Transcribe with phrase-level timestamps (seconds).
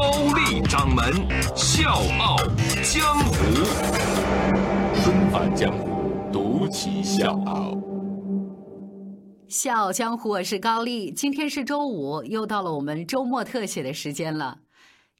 [0.00, 1.04] 高丽掌门
[1.54, 2.34] 笑傲
[2.82, 3.34] 江湖，
[5.02, 7.78] 重返江湖，独骑笑傲。
[9.46, 11.12] 笑傲江湖，我是高丽。
[11.12, 14.60] 今天是周五，又到了我们周末特写的时间了。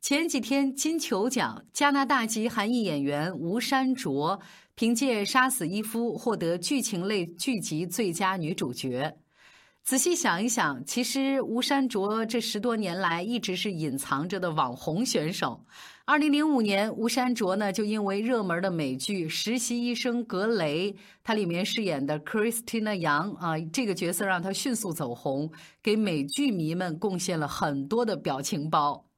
[0.01, 4.41] 前几天金球奖，加拿大籍韩裔演员吴珊卓
[4.75, 9.15] 凭借《杀死伊夫》获得剧情类剧集最佳女主角。
[9.83, 15.65] 仔细想一想，其实吴山卓这十多年来一直是隐藏着的网红选手。
[16.05, 20.93] 二零零五年，吴山卓呢就因为热门的美剧《实习医生格雷》，
[21.25, 25.51] 他里面饰演的 Christina 杨啊这个角色让他迅速走红，
[25.83, 29.10] 给美剧迷们贡献了很多的表情包。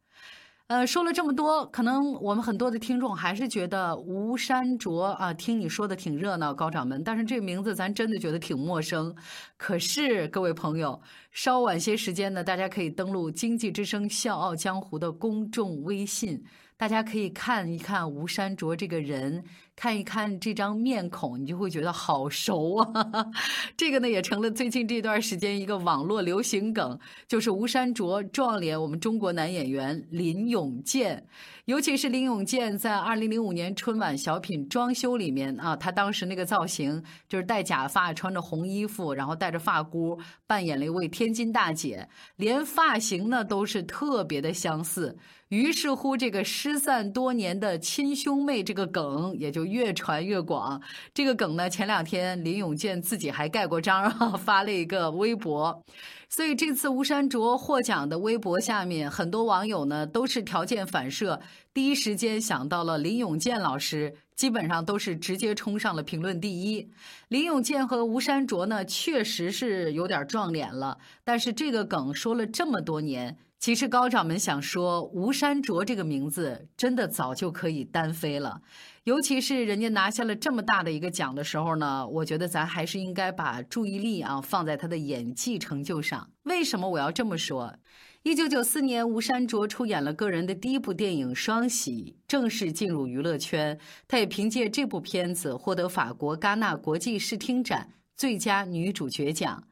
[0.72, 9.14] 呃，说了这么多，可能我们很多的听众还是觉得吴山卓啊，听你说的挺热闹，高掌门，但是这个名字咱真的觉得挺陌生。
[9.58, 10.98] 可是各位朋友，
[11.30, 16.42] 稍晚些时间呢，大家可以登录《经济之声·笑傲江湖》的公众微信。
[16.78, 23.26] 大家可以看一看吴山卓这个人，看一看这张面孔，你就会觉得好熟啊！
[23.76, 31.26] 这个呢，也成了最近这段时间一个网络流行梗，就是吴珊卓撞脸我们中国男演员林永健。
[31.66, 45.16] 尤其是林永健在二零零五年春晚小品《装修》里面啊，他当时那个造型就是戴假发、穿着红衣服，然后戴着发箍，扮演了一位天津大姐，连发型呢都是特别的相似。
[45.50, 50.80] 于是乎，这个失散多年的亲兄妹这个梗也就越传越广。
[51.14, 55.82] 这个梗呢，前两天林永健自己还盖过章， 发了一个微博。
[56.28, 61.38] 所以这次吴山卓获奖的微博下面，很多网友呢都是条件反射，
[61.74, 66.90] 第一时间想到了林永健老师，基本上都是直接冲上了评论第一。
[67.28, 73.36] 林永健和吴山卓呢，确实是有点撞脸了，但是这个梗说了这么多年。
[73.58, 78.60] 其实高掌门想说，吴山卓这个名字真的早就可以单飞了，
[79.04, 86.30] 尤其是人家拿下了这么大的一个奖的时候呢，我觉得咱还是应该把注意力啊放在他的演技成就上。
[86.44, 87.74] 为什么我要这么说？
[88.22, 93.76] 一九九四年，吴珊卓出演了个人的第一部电影《双喜》，正式进入娱乐圈。
[94.06, 99.64] 他也凭借这部片子获得法国戛纳国际视听展最佳女主角奖。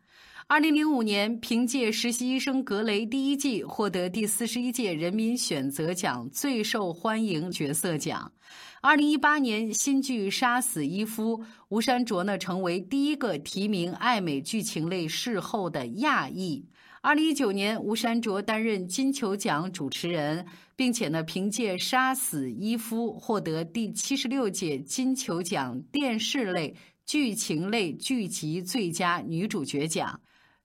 [0.51, 8.33] 二零零五年，凭借《实习医生格雷》第一季获得第四十一届人民选择奖最受欢迎角色奖。
[8.81, 11.39] 二零一八年，新剧《杀死伊夫》，
[11.69, 16.67] 吴珊卓呢成为第一个提名爱美剧情类视后的亚裔。
[17.01, 20.45] 二零一九年，吴珊卓担任金球奖主持人，
[20.75, 26.75] 并且呢凭借《杀死伊夫》获得第七十六届金球奖电视类
[27.07, 30.21] 剧情类剧集最佳女主角奖。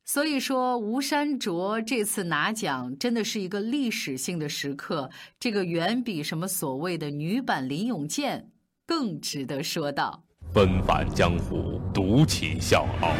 [0.07, 8.51] 所以说，吴山卓这次拿奖真的是一个历史性的时刻，这个远比什么所谓的女版林永健
[8.85, 10.23] 更值得说道。
[10.53, 13.13] 奔返江湖，独起笑傲，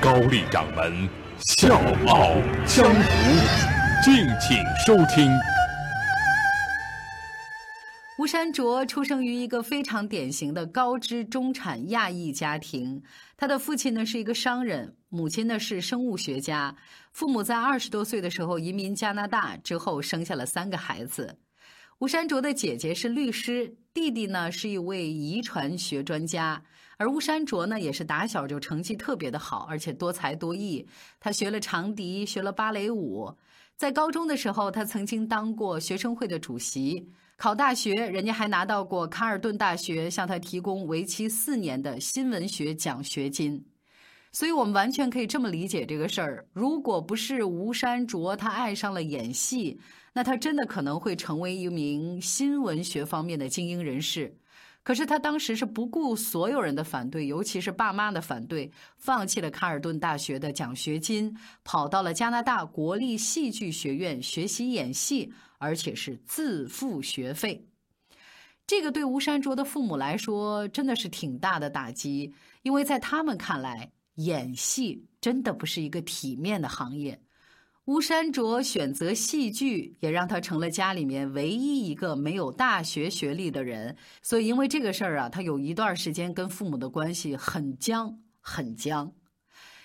[0.00, 1.06] 高丽掌门
[1.58, 2.30] 笑傲
[2.66, 5.30] 江湖，敬请收听。
[8.20, 13.02] 吴山卓出生于一个非常典型的高知中产亚裔家庭，
[13.34, 16.76] 他的父亲呢是一个商人，母亲呢是生物学家。
[17.12, 21.38] 父母在二十多岁的时候移民加拿大，之后生下了三个孩子。
[22.00, 26.62] 吴山卓的姐姐是律师，弟弟呢是一位遗传学专家，
[26.98, 30.86] 而吴山卓呢也是打小就成绩特别的好，而且多才多艺。
[31.18, 33.34] 他学了长笛，学了芭蕾舞，
[33.78, 37.08] 在高中的时候，他曾经当过学生会的主席。
[37.40, 43.64] 考大学，人家还拿到过卡尔顿大学向他提供为期四年的新闻学奖学金，
[44.30, 46.46] 所以我们完全可以这么理解这个事儿。
[46.52, 49.80] 如果不是吴山卓他爱上了演戏，
[50.12, 54.36] 那他真的可能会成为一名新闻学方面的精英人士。
[54.82, 61.34] 可是他当时是不顾所有人的反对，尤其是爸妈的反对，放弃了卡尔顿大学的奖学金，
[61.64, 67.68] 跑到了加拿大国立戏剧学院学习演戏，而且是自付学费。
[68.66, 77.20] 这个对吴山卓的父母来说真的是挺大的打击，因为在他们看来，演戏真的不是一个体面的行业。
[77.86, 83.96] 吴山卓选择戏剧，也让他成了家里面唯一一个没有大学学历的人。
[84.22, 89.12] 所以，因为这个事儿啊，他有一段时间跟父母的关系很僵，很僵。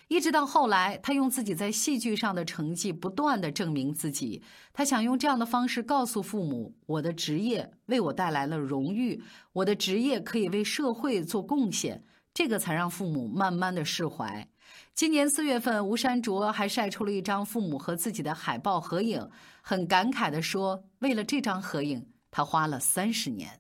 [0.08, 4.44] 一直到后来，他用自己在戏剧上的成绩不断的证明自己。
[4.72, 12.04] 他想用这样的方式告诉父母：我的职业为我带来了荣誉，我的职业可以为社会做贡献。
[12.36, 14.48] 这个才让父母慢慢的释怀。
[14.94, 19.28] 今年四月份，吴山卓还晒出了一张父母和自己的海报合影，
[19.62, 23.60] 很感慨地说：“为了这张合影，他花了三十年。”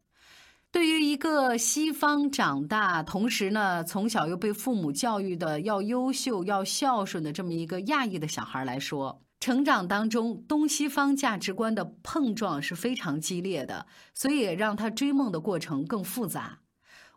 [0.75, 16.59] 对于一个西方长大，同时呢从小又被父母教育的要优秀、要孝顺的这么一个亚裔的小孩来说，成长当中东西方价值观的碰撞是非常激烈的，所以也让他追梦的过程更复杂。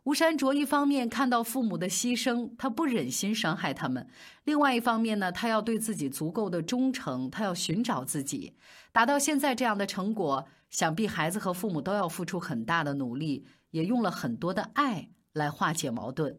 [0.05, 4.05] 吴山卓一方面看到父母的牺牲，他不忍心伤害他们；
[4.45, 8.55] 另外一方面呢，他要对自己足够的忠诚，他要寻找自己，
[8.93, 16.39] 达到现在这样的成果，想必孩子和父母都要付出很大的努力，也用了很多的爱来化解矛盾。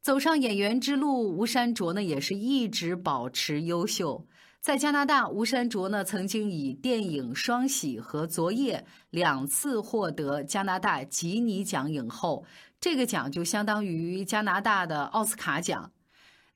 [0.00, 4.26] 走上演员之路，吴山卓呢也是一直保持优秀。
[4.60, 12.44] 在加拿大，吴山卓呢曾经以电影《双喜》和《昨夜》两次获得加拿大吉尼奖影后。
[12.80, 15.92] 这个奖就相当于加拿大的奥斯卡奖，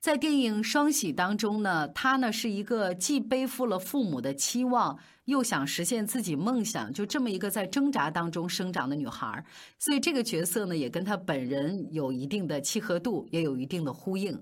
[0.01, 9.45] 在电影《双喜》当中呢，她呢是一个既背负了父母的期望，又想实现自己梦想，就这么一个在挣扎当中生长的女孩
[9.81, 14.41] 所以这个角色呢，也跟她本人有一定的契合度，也有一定的呼应。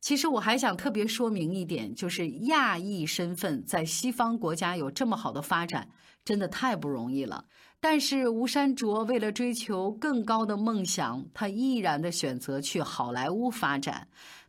[0.00, 5.88] 其实我还想特别说明一点，就是亚裔身份在西方国家有这么好的发展，
[6.24, 7.44] 真的太不容易了。
[7.80, 14.06] 但是吴山卓为了追求更高的梦想，他毅然的选择去好莱坞发展。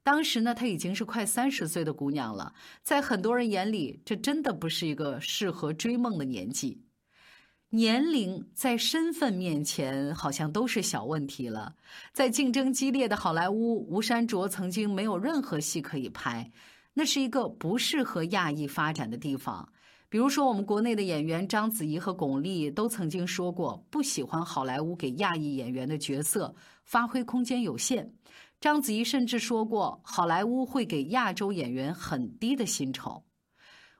[0.08, 6.82] 当时呢，她已经是快三十岁的姑娘了，在很多人眼里，这真的不是一个适合追梦的年纪。
[7.72, 11.76] 年龄在身份面前好像都是小问题了。
[12.14, 16.50] 在竞争激烈的好莱坞，吴山卓曾经没有任何戏可以拍，
[16.94, 19.68] 那是一个不适合亚裔发展的地方。
[20.08, 26.56] 比如说，我们国内的演员章子怡和巩俐都曾经说过，不喜欢好莱坞给亚裔演员的角色，
[26.86, 28.10] 发挥空间有限。
[28.60, 33.24] 章子怡甚至说过，好莱坞会给亚洲演员很低的薪酬。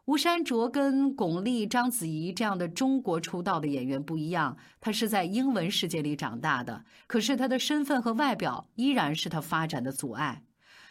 [0.06, 10.42] 吴山卓跟巩俐、章子怡这样的中国出道的演员不一样，他是在英文世界里长大的，可是他的身份和外表依然是他发展的阻碍。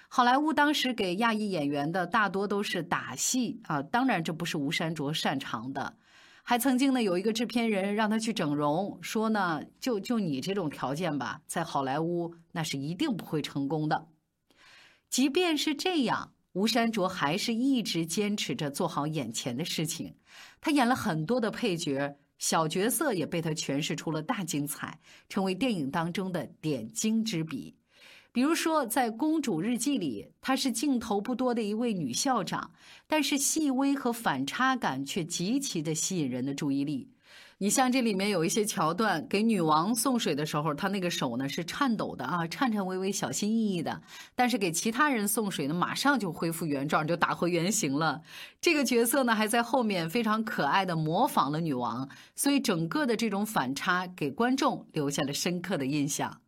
[0.09, 5.97] 好莱坞当时给亚裔演员的大多都是打戏啊，当然这不是吴山卓擅长的。
[6.49, 14.07] 还曾经呢有一个制片人让他去整容，说呢就就你这种条件吧，在好莱坞那是一定不会成功的。
[15.11, 20.15] 即便是这样，吴山卓还是一直坚持着做好眼前的事情。
[20.61, 27.75] 他演了很多的配角，小角色也被他诠释出了大精彩，成为电影当中的点睛之笔。
[28.37, 32.71] 比如说，在《公主日记》里，她是镜头不多的一位女校长，
[33.07, 37.09] 但是细微和反差感却极其的吸引人的注意力。
[37.57, 43.99] 你像这里面有一些桥段，给女王送水的时候，她那个手呢是颤抖的啊，颤颤巍巍、小心翼翼的；
[44.35, 48.21] 但是给其他人送水呢，马上就恢复原状，就打回原形了。
[48.61, 56.43] 这个角色呢，还在后面非常可爱的模仿了女王，所以整个的这种反差给观众留下了深刻的印象。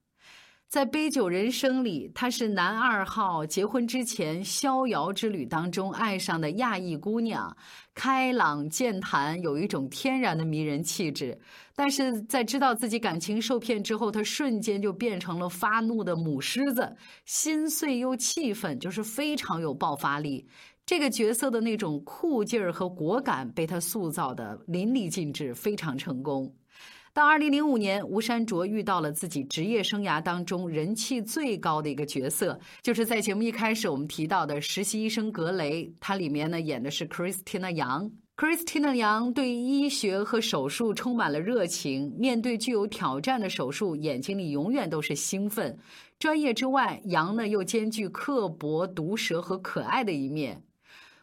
[0.68, 7.56] 在《杯酒人生》里，她是男二号结婚之前逍遥之旅当中爱上的亚裔姑娘，
[7.94, 11.40] 开朗健谈，有一种天然的迷人气质。
[11.74, 16.94] 但是在知道自己感情受骗之后，她瞬间就变成了发怒的母狮子，
[17.24, 20.46] 心碎又气愤，就是非常有爆发力。
[20.84, 26.54] 这个角色的那种酷劲儿和果敢，被她塑造的淋漓尽致，非常成功。
[27.18, 35.92] 到二零零五年，吴山卓遇到了自己职业生涯当中人气最高的一个角色，就是在节目一开始我们提到的实习医生格雷。
[35.98, 38.08] 他里面呢演的是 Christina 杨。
[38.36, 45.76] Christina 杨对医学和手术充满了热情，面对具有挑战的手术，眼睛里永远都是兴奋。
[46.20, 50.62] 专业之外，杨呢又兼具刻薄、毒舌和可爱的一面。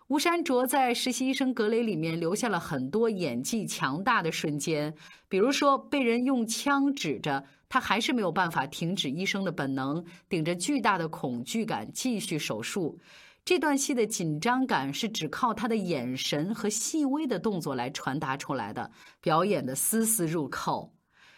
[0.07, 4.93] 吴山卓在《实习医生格雷》里面留下了很多演技强大的瞬间，
[5.27, 12.99] 比如说被人用枪指着，他还是没有办法停止医生的本能，顶着巨大的恐惧感继续手术。
[13.43, 20.93] 这段戏的紧张感是只靠他的眼神和细微的动作来传达出来的，表演的丝丝入扣。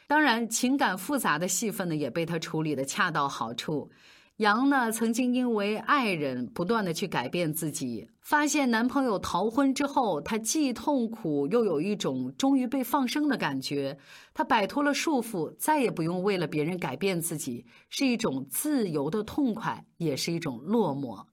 [0.07, 3.89] 当然，情感复杂的戏份呢，也被他处理的恰到好处。
[4.37, 13.97] 杨呢，曾经因为爱人不断的去改变自己，发现男朋友逃婚之后，她既痛苦又有一种终于被放生的感觉。
[14.35, 21.25] 她摆脱了束缚，再也不用为了别人改变自己，是一种自由的痛快，也是一种落寞。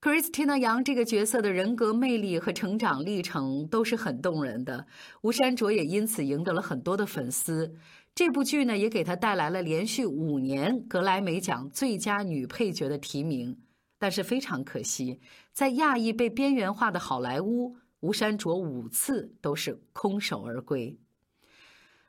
[0.00, 4.86] Christina 杨这个角色的人格魅力和成长历程都是很动人的，
[5.22, 7.74] 吴珊卓也因此赢得了很多的粉丝。
[8.14, 13.58] 这部剧呢，也给她带来了连续五年格莱美奖最佳女配角的提名。
[13.98, 15.18] 但是非常可惜，
[15.52, 20.96] 在亚裔被边缘化的好莱坞，吴珊卓五次都是空手而归。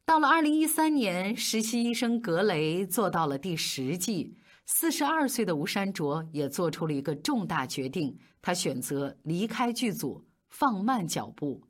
[0.06, 4.36] 到了二零一三年，实习医生格雷做到了第十季，
[4.72, 11.64] 四十二岁的吴珊卓也做出了一个重大决定，他选择离开剧组，放慢脚步。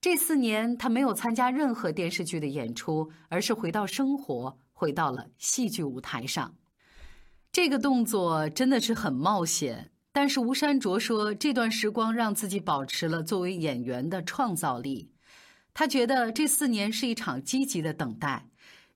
[0.00, 6.54] 这四年，他没有参加任何电视剧的演出，而是回到生活，回到了戏剧舞台上。
[7.50, 15.10] 这个动作真的是很冒险，但是吴珊卓说，这段时光让自己保持了作为演员的创造力。
[15.74, 18.49] 他觉得这四年是一场积极的等待，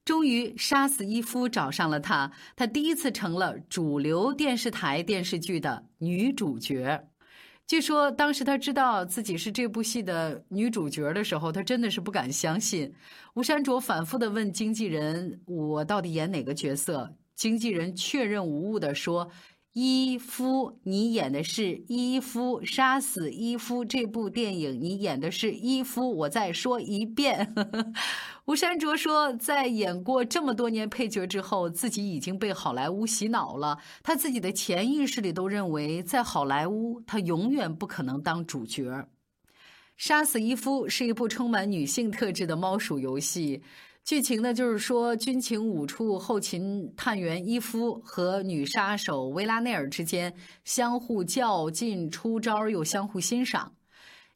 [0.04, 7.08] 终于杀死伊夫找上了他，他第一次成了主流电视台电视剧的女主角。
[7.66, 12.92] 据说当时他知道自己是这部戏的女主角的时候，他真的是不敢相信。
[13.34, 19.30] 吴珊卓反复的问经纪人：“我到底演哪个角色？”经纪人确认无误的说
[19.74, 27.52] ：“伊夫，你演的是伊夫，杀死伊夫这部电影你演的是伊夫。”我再说一遍。
[28.46, 33.76] 吴珊卓说，在演过这么多年配角之后，自己已经被好莱坞洗脑了。
[34.04, 39.08] 他自己的潜意识里都认为，在好莱坞，他永远不可能当主角。
[39.96, 43.62] 杀死伊夫是一部充满女性特质的猫鼠游戏，
[44.04, 53.74] 剧情呢就是说，军情五处后勤探员伊夫和女杀手维拉内尔之间相互较劲、出招，又相互欣赏。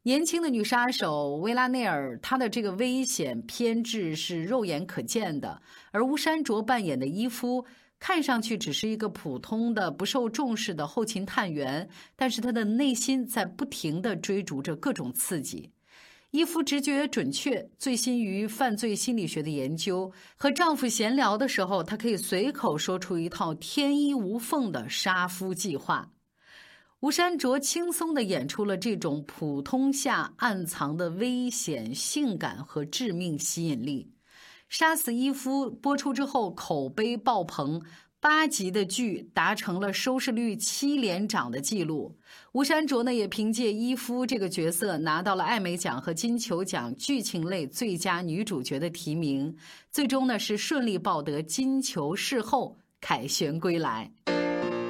[0.05, 5.61] 年轻的女杀手维拉内尔，她的这个危险偏执是肉眼可见的，
[5.93, 7.67] 而吴珊卓扮演的伊夫，
[7.99, 15.71] 看上去只是一个普通的、不受重视的后勤探员，但是他的内心在不停地追逐着各种刺激。
[16.31, 26.11] 伊夫直觉准确，醉心于犯罪心理学的研究，和丈夫闲聊的时候，她可以随口说出一套天衣无缝的杀夫计划。
[27.01, 34.13] 吴珊卓轻松地演出了这种普通下暗藏的危险、性感和致命吸引力。
[34.69, 37.81] 《杀死伊夫》播出之后口碑爆棚，
[38.21, 42.17] 八集的剧达成了收视率七连涨的记录。
[42.53, 49.57] 吴珊卓呢也凭借伊夫这个角色拿到了艾美奖和金球奖剧情类最佳女主角的提名，
[49.91, 54.11] 最终呢是顺利抱得金球视后凯旋归来。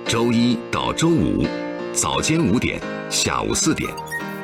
[0.07, 1.45] 周一到周五。
[1.95, 2.81] 早间五点，
[3.11, 3.93] 下午四点，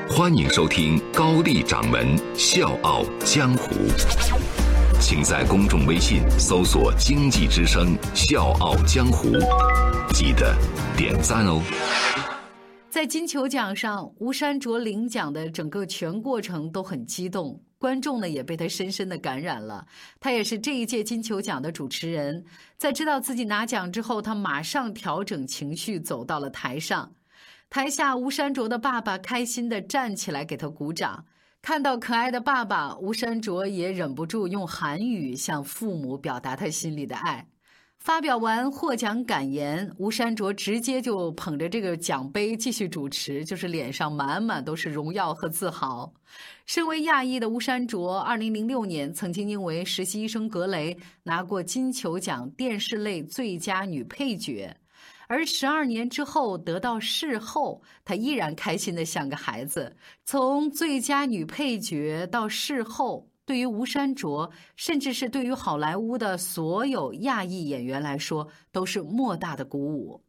[0.08, 4.63] 欢迎收听高丽掌门笑傲江湖。
[5.00, 9.28] 请在公众微信搜索“经济之声笑傲江湖”，
[10.14, 10.54] 记得
[10.96, 11.62] 点赞哦。
[12.88, 19.84] 在金球奖上，吴珊卓领奖的整个全过程都很激动，观众呢也被他深深的感染了。
[20.20, 22.44] 他也是这一届金球奖的主持人，
[22.78, 27.12] 在知道自己拿奖之后，他马上调整情绪，走到了台上。
[27.68, 31.24] 台下，吴珊卓的爸爸开心地站起来给他鼓掌。
[31.64, 37.48] 看到可爱的爸爸，吴珊卓也忍不住用韩语向父母表达他心里的爱。
[37.98, 46.12] 发表完获奖感言，吴珊卓直接就捧着这个奖杯继续主持，就是脸上满满都是荣耀和自豪。
[46.66, 54.76] 身为亚裔的吴珊卓，二零零六年曾经因为《实习医生格雷》拿过金球奖电视类最佳女配角。
[55.26, 59.96] 而十二年之后得到视后，她依然开心的像个孩子。
[60.24, 70.22] 从最佳女配角到视后，对于吴珊卓，甚至是对于好莱坞的所有亚裔演员来说，都是莫大的鼓舞。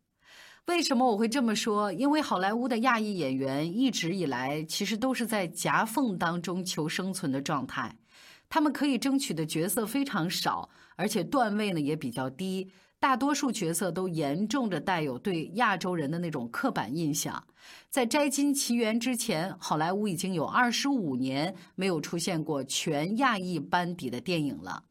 [0.66, 1.94] 为什么我会这么说？
[1.94, 7.96] 因为好莱坞的亚裔演员一直以来其实都是在夹缝当中求生存的状态，
[8.50, 12.72] 他们可以争取的角色非常少，而且段位呢也比较低。
[13.00, 17.46] 大多数角色都严重的带有对亚洲人的那种刻板印象。
[17.90, 24.84] 在《摘金奇缘》之前，好莱坞已经有二十五年没有出现过全亚裔班底的电影了。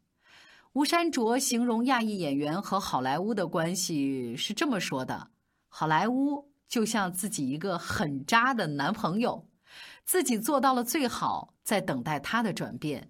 [0.73, 5.29] 吴珊卓形容亚裔演员和好莱坞的关系是这么说的
[5.67, 9.47] ：“好莱坞就像自己一个很渣的男朋友，
[10.05, 13.09] 自己做到了最好，在等待他的转变。”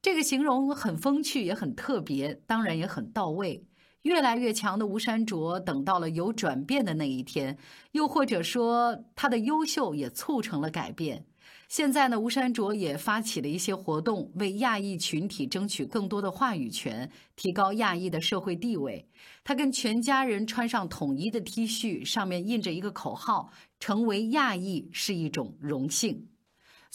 [0.00, 3.66] 这个形容很风趣，也很特别，当然也很到位。
[4.04, 7.56] 越来越强的吴山卓等到了有转变的那一天，
[7.92, 11.24] 又或者说他的优秀也促成了改变。
[11.68, 19.08] 现在呢，吴山卓也发起了一些活动，为亚裔群体争取更多的话语权，提高亚裔的社会地位。
[19.42, 26.28] 他跟全家人穿上统一的 T 恤，上面印着一个口号：“成为亚裔是一种荣幸。”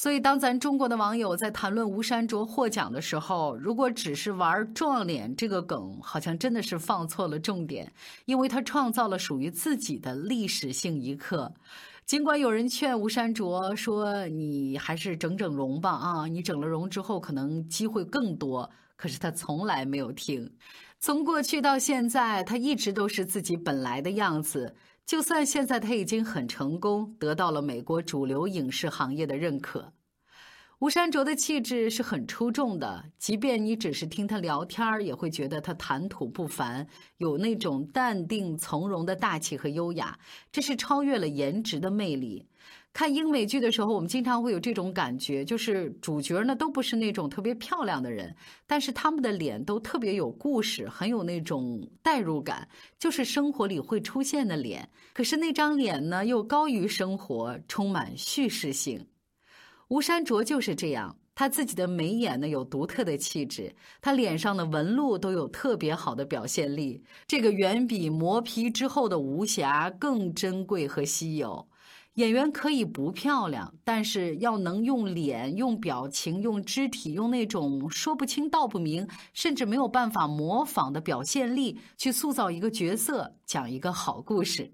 [0.01, 7.91] 所以，当咱中国的网友在谈论吴山卓获奖的时候，如果只是玩撞脸这个梗，好像真的是放错了重点，
[8.24, 11.53] 因为他创造了属于自己的历史性一刻。
[12.06, 20.50] 尽管有人劝吴山卓说：“你还是整整容吧，啊，你整了容之后可能机会更多。”可是他从来没有听，
[20.98, 24.75] 从过去到现在，他一直都是自己本来的样子。
[25.10, 29.92] 就算现在他已经很成功，得到了美国主流影视行业的认可。
[30.78, 36.88] 吴山卓的气质是很出众的，即便你只是听他聊天也会觉得他谈吐不凡，
[37.18, 40.20] 有那种淡定从容的大气和优雅，
[40.51, 42.46] 这是超越了颜值的魅力。
[42.91, 52.67] 看英美剧的时候，我们经常会有这种感觉，就是主角呢都不是那种特别漂亮的人，但是他们的脸都特别有故事，很有那种代入感，
[52.98, 54.89] 就是生活里会出现的脸。
[55.13, 59.05] 可是那张脸呢，又高于生活，充满叙事性。
[59.89, 71.65] 吴山卓就是这样，他自己的眉眼呢有独特的气质，他脸上的纹路都有特别好的表现力，这个远比磨皮之后的无瑕更珍贵和稀有。
[72.16, 84.74] 演员可以不漂亮，但是要能用脸、用表情、用肢体、用那种说不清道不明，甚至没有办法模仿的表现力，去塑造一个角色，讲一个好故事。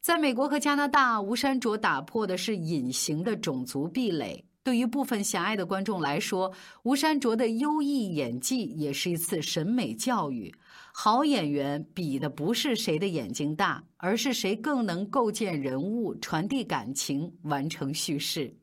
[0.00, 4.44] 在美国和加拿大，吴山卓打破的是隐形的种族壁垒。
[4.64, 10.52] 对于部分狭隘的观众来说，吴山卓的优异演技也是一次审美教育。
[10.98, 18.56] 好演员比的不是谁的眼睛大，而是谁更能构建人物、传递感情、完成叙事。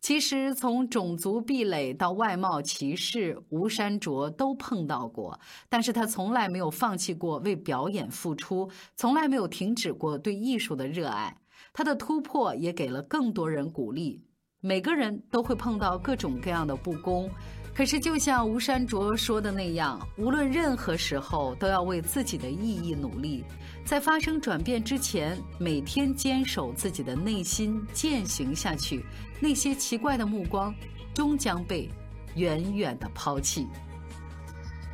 [0.00, 5.38] 其实，从种族壁垒到外貌歧视，吴山卓都碰到过。
[5.68, 11.38] 但是他从来没有放弃过为表演付出，从来没有停止过对艺术的热爱。
[11.72, 14.20] 他的突破也给了更多人鼓励。
[14.58, 17.30] 每个人都会碰到各种各样的不公。
[17.74, 23.42] 可是，就像吴山卓说的那样，无论任何时候，都要为自己的意义努力。
[23.84, 29.04] 在发生转变之前，每天坚守自己的内心，践行下去，
[29.40, 30.72] 那些奇怪的目光，
[31.12, 31.90] 终将被
[32.36, 33.66] 远远的抛弃。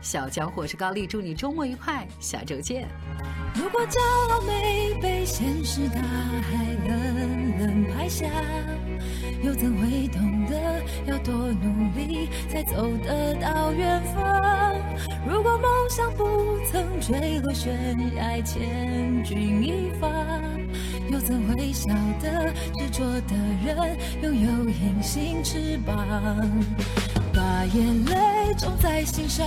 [0.01, 2.89] 小江或是高丽，祝你周末愉快，下周见。
[3.55, 3.99] 如果骄
[4.31, 8.27] 傲没被现实大海冷冷拍下，
[9.43, 14.75] 又怎会懂得要多努力才走得到远方？
[15.29, 17.75] 如果梦想不曾坠落悬
[18.17, 20.09] 崖，千钧一发，
[21.11, 21.89] 又怎会晓
[22.23, 25.97] 得执着的人拥有隐形翅膀？
[27.33, 29.47] 把眼泪种在心上。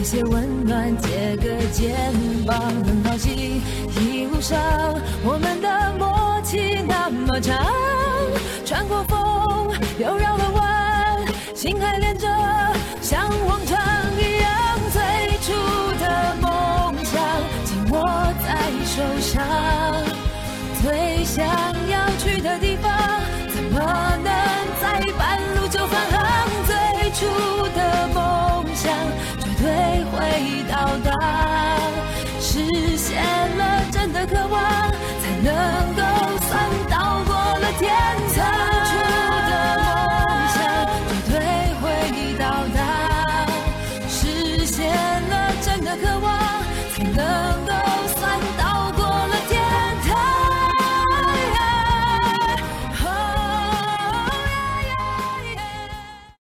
[0.00, 1.94] 给些温暖，借个肩
[2.46, 3.60] 膀，很高兴
[4.00, 4.58] 一路上
[5.22, 7.66] 我们的默契那么长，
[8.64, 11.18] 穿过风又绕了弯，
[11.54, 12.26] 心还连着，
[13.02, 13.89] 像往常。